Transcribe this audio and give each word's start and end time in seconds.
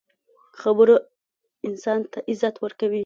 خبرو 0.61 0.95
انسان 1.67 1.99
ته 2.11 2.19
عزت 2.29 2.55
ورکوي. 2.59 2.99